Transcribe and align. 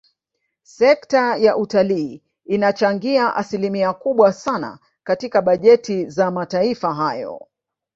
Sekta 0.63 1.35
ya 1.37 1.57
utalii 1.57 2.23
inachangia 2.45 3.35
asilimia 3.35 3.93
kubwa 3.93 4.33
sana 4.33 4.79
katika 5.03 5.41
bajeti 5.41 6.09
za 6.09 6.31
mataifa 6.31 6.93
hayo 6.93 7.47